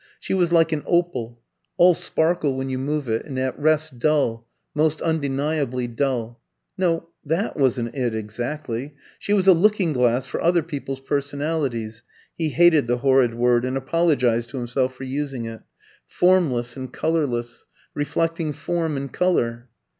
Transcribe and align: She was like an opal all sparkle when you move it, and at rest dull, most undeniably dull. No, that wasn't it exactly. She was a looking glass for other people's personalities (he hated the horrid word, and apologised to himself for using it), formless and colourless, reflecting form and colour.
She 0.19 0.33
was 0.33 0.51
like 0.51 0.71
an 0.71 0.81
opal 0.87 1.39
all 1.77 1.93
sparkle 1.93 2.55
when 2.55 2.71
you 2.71 2.79
move 2.79 3.07
it, 3.07 3.23
and 3.23 3.37
at 3.37 3.59
rest 3.59 3.99
dull, 3.99 4.47
most 4.73 4.99
undeniably 4.99 5.85
dull. 5.87 6.41
No, 6.75 7.09
that 7.23 7.55
wasn't 7.55 7.93
it 7.93 8.15
exactly. 8.15 8.95
She 9.19 9.31
was 9.31 9.47
a 9.47 9.53
looking 9.53 9.93
glass 9.93 10.25
for 10.25 10.41
other 10.41 10.63
people's 10.63 11.01
personalities 11.01 12.01
(he 12.35 12.49
hated 12.49 12.87
the 12.87 12.97
horrid 12.97 13.35
word, 13.35 13.63
and 13.63 13.77
apologised 13.77 14.49
to 14.49 14.57
himself 14.57 14.95
for 14.95 15.03
using 15.03 15.45
it), 15.45 15.61
formless 16.07 16.75
and 16.75 16.91
colourless, 16.91 17.65
reflecting 17.93 18.53
form 18.53 18.97
and 18.97 19.13
colour. 19.13 19.69